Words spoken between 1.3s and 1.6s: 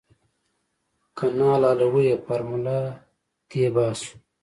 نه